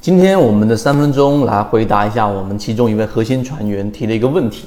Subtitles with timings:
[0.00, 4.64] 今天我们的三分钟来回答一下我们其中一位核心船员提的一个问题，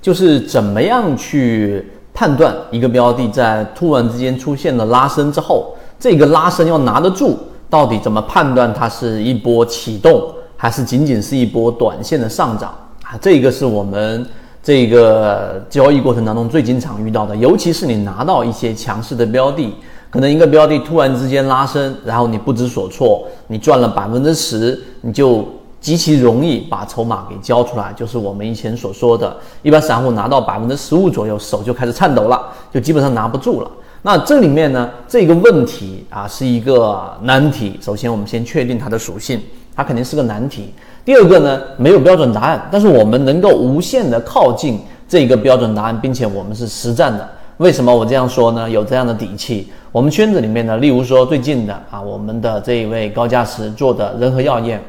[0.00, 7.36] 就是怎么样去判断一个标的在突然之间出现了拉升之后，这个拉升要拿得住，
[7.68, 13.18] 到底怎么判断它是一波启动，还是仅仅是一波短线的上涨啊？
[13.20, 14.26] 这个是我们
[14.62, 19.74] 这个交易过程当中最经常遇到的，尤其是你拿到一些强势的标的。
[20.10, 25.46] 可能一个标的突然之间拉升，然后你不知所措，你赚了百分之十，你就
[25.80, 33.70] 极其容易把筹码给交出来，就是我们以前所说的，一般散户拿到百分之十五左右，手就开始颤抖了，就基本上拿不住了。
[34.02, 37.78] 那这里面呢，这个问题啊是一个难题。
[37.80, 39.40] 首先，我们先确定它的属性，
[39.76, 40.72] 它肯定是个难题。
[41.04, 47.28] 第二个呢，没有标准答案，但是我们能够无限的靠近这个标准答案，并且我们是实战的。
[47.60, 48.70] 为什么我这样说呢？
[48.70, 49.70] 有这样的底气。
[49.92, 54.82] 我们圈子里面呢，例如说最近的啊，我们的这一位高价值做的仁和药业，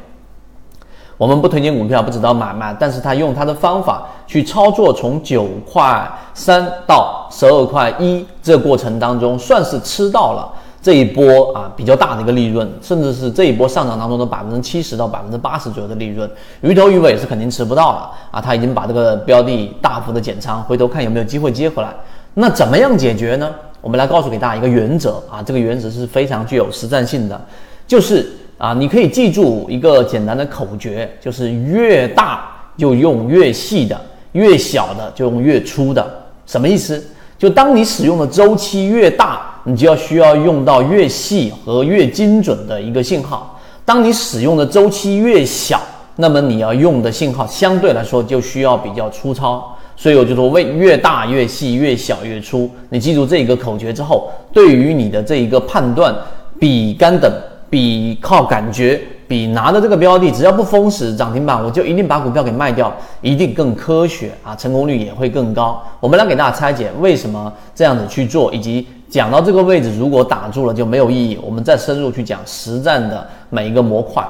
[1.17, 10.49] 我们不推荐股票，不知道买卖，但是他用他的方法去操作，从九块三到十二块一这过程当中，算是吃到了
[10.81, 16.31] 这一波啊比较大的一个利润，甚至是这一波上涨当中的百分之七十到百分之八十左右的利润，
[16.62, 21.93] 鱼头鱼尾是肯定吃不到了啊，他已经把这个标的大幅的减仓，回头看有没有机会接回来。
[22.34, 23.54] 那怎么样解决呢？
[23.82, 27.40] 我们来告诉给大家一个原则啊，这个原则是非常具有实战性的，
[27.87, 33.99] 就是啊，你可以记住一个简单的口诀，就是越大就用越细的，
[34.34, 36.05] 越小的就用越粗的。
[36.46, 37.04] 什么意思？
[37.37, 45.82] 就当你使用的周期越大，你就要需要用到越细和越精准的一个信号；当你使用的周期越小，
[46.18, 49.76] 那么你要用的信号相对来说就需要比较粗糙。
[50.02, 52.68] 所以我就说，为越大越细，越小越粗。
[52.90, 56.12] 你记住这一个口诀之后，对于你的这一个判断，
[56.60, 57.32] 比干等，
[57.70, 65.80] 比靠感觉，比拿的这个标的，只要不封死涨停板，我就一定把股票给卖掉，一定更科学啊，成功率也会更高。
[66.00, 71.38] 我们来给大家拆解为什么这样子去做，以及讲到这个位置，如果打住了就没有意义。
[71.44, 74.28] 我们再深入去讲实战的每一个模块。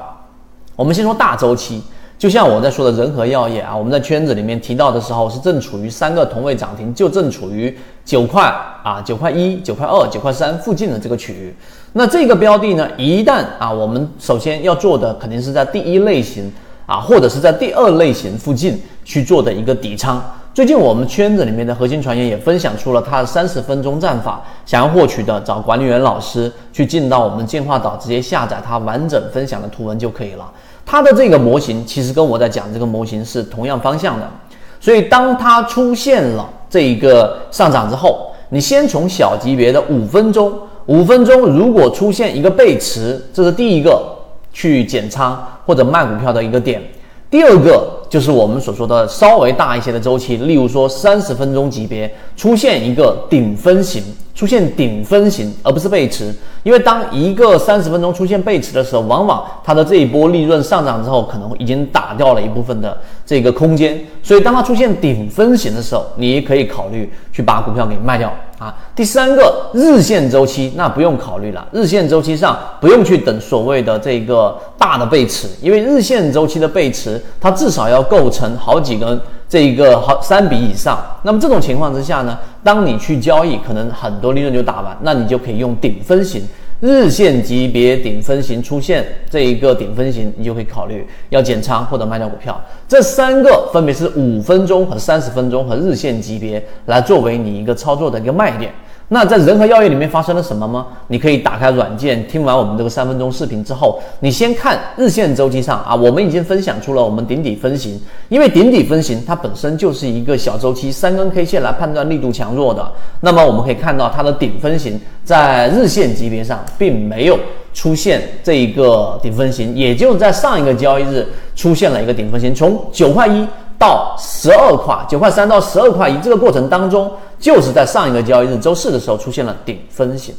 [0.75, 1.81] 我们先说大周期。
[2.21, 8.43] 就像我在说的仁和药业啊，我们在圈子里面提到的时候是正处于三个同位涨停，就正处于九块
[8.83, 11.51] 啊、九块一、九块二、九块三附近的这个区域。
[11.93, 16.53] 那这个标的呢，一旦啊，我们首先要做的肯定是在第一类型
[16.85, 20.23] 啊，或者是在第二类型附近去做的一个底仓。
[20.53, 30.47] 最近我们圈子里面的核心传员也分享出了他的三十分钟战法，想要获取的找管理员老师去进到我们进化岛，直接下载他完整分享的图文就可以了。
[30.91, 34.29] 它的这个模型其实跟我在讲这个模型是同样方向的，
[34.77, 40.51] 所以当它出现了这一个上涨之后，你先从小级别的五分钟，
[40.87, 44.05] 五分钟如果出现一个背驰，这是第一个
[44.51, 46.83] 去减仓或者卖股票的一个点。
[47.29, 54.03] 第二个就是我们所说的稍微大一些的周期，例如说三十分钟级别出现一个顶分型，
[54.41, 68.33] 出现顶分型而不是背驰，因为当一个三十分钟出现背驰的时候，往往它的这一波利润上涨之后，可能已经打掉了一部分的这个空间，所以当它出现顶分型的时候，你也可以考虑去把股票给卖掉。
[68.57, 80.97] 啊，第三个日线周期那不用考虑了，日线周期上不用去等所谓的这个大的背驰，因为日线周期的背驰它至少要构成好几根这一个好三笔以上。
[81.23, 86.41] 那么这种情况之下呢，当你去交易，可能很多利润就打完，那你就可以用顶分型。
[86.79, 92.59] 日线级别顶分型出现这一个顶分型，你就可以考虑要减仓或者卖掉股票。
[92.87, 98.71] 这三个分别是五分钟和三十分钟和日线级别来作为你一个操作的一个卖点。
[99.13, 100.87] 那在仁和药业里面发生了什么吗？
[101.07, 112.89] 你可以打开软件，听完我们这个三分钟视频之后，你先看日线周期上啊，我们已经分享出了我们顶底分型，因为顶底分型它本身就是一个小周期三根 K 线来判断力度强弱的。
[113.19, 117.37] 那么我们可以看到它的顶分型在日线级别上并没有
[117.73, 123.45] 出现这一个顶分型，也就是在上一个交易日出现了一个顶分型，从九块一。
[123.81, 130.35] 到十二块九块三到十二块一这个过程当中，就是在上一个交易日周四的时候出现了顶分型，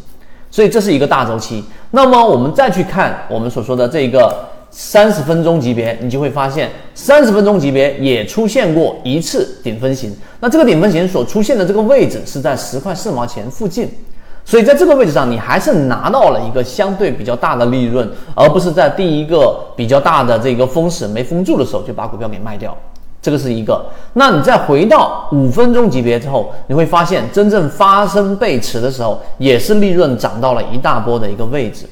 [0.48, 1.64] 所以这是一个大周期。
[1.90, 4.32] 那么我们再去看我们所说的这个
[4.70, 10.16] 三十分钟级别，你就会发现三十分钟级别也出现过一次顶分型。
[10.38, 13.90] 那这个顶分型所出现的这个位置是在十块四毛钱附近，
[14.44, 22.76] 所以在这个位置上你还是拿到了一个相对比较大的利润，而不是在第一个比较大的这个封死没封住的时候就把股票给卖掉。
[23.22, 31.86] 这个是一个，那你再回到五分钟级别之后，你会发现真正发生背驰的时候，也是利润涨到了一大波的一个位置。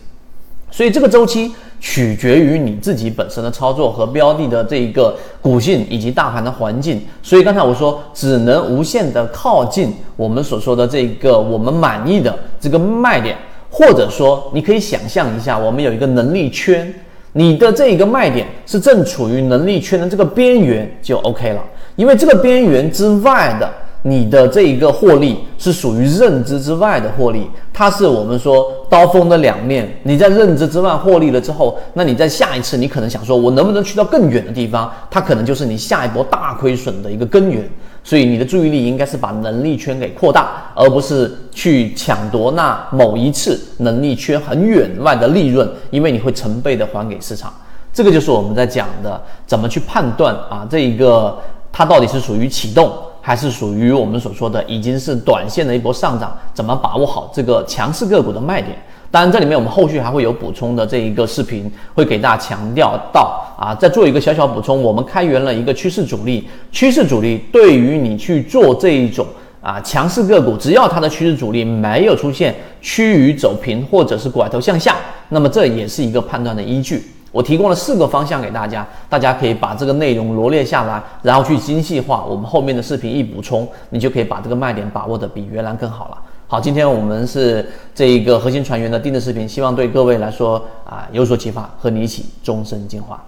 [0.72, 7.00] 所以这个周期取决于你自己本身的操作和标的的这一个股性以及大盘的环境。
[7.22, 13.36] 所以刚才我说，只能无限的靠近我们所说的这个我们满意的这个卖点，
[13.70, 16.92] 或者说你可以想象一下，我们有一个能力圈，
[17.32, 21.62] 你的这一个卖点是正处于能力圈的这个边缘就 OK 了，
[21.96, 23.70] 因为这个边缘之外的。
[24.02, 29.86] 你的这一个获利是属于认知之外的获利，它是我们说刀锋的两面。
[30.04, 34.90] 你在认知之外获利了之后，那你在下一次你可能想说，我能不能去到更远的地方？
[35.10, 37.68] 它可能就是你下一波大亏损的一个根源。
[38.02, 47.52] 所以你的注意力应该是把能力圈给扩大，而不是去抢夺那某一次能力圈很远外的利润，因为你会成倍的还给市场。
[47.92, 51.38] 这个就是我们在讲的怎么去判断啊，这一个
[51.72, 52.92] 它到底是属于启动。
[53.22, 58.74] 还是属于我们所说的已经是短线的一波上涨，怎么把握好这个强势个股的卖点？
[59.10, 69.26] 当然，这里面我们后续还会有补充的这一个视频，会给大家强调到啊，再做一个小小补充，我们开源了一个趋势主力，趋势主力对于你去做这一种
[69.60, 74.96] 啊强势个股，只要它的趋势主力没有出现趋于走平或者是拐头向下，
[75.28, 77.04] 那么这也是一个判断的依据。
[77.32, 82.24] 我提供了四个方向给大家，大家可以把这个内容罗列下来，然后去精细化。
[82.24, 86.16] 我们后面的视频一补充，你就可以把这个卖点把握的比原来更好了。
[86.46, 90.56] 好，今天我们是这一个核心船员的定制视频，希望对各位来说
[90.88, 93.22] 啊有所启发，和你一起终身进化。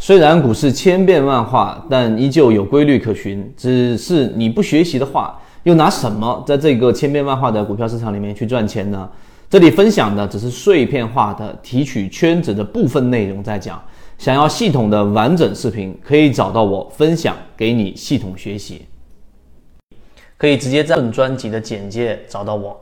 [0.00, 3.52] 虽然股市千变万化，但依旧有规律可循。
[3.56, 9.10] 只是你不学习的话，又拿什么在这个千变万化的股票市场里面去赚钱呢？
[9.50, 13.82] 这里分享的只是碎片化的提取圈子的部分内容，在讲。
[14.18, 18.86] 想要系统的完整视频，可以找到我分享给你系统学习。
[20.36, 22.80] 可以直接在本专辑的简介找到我。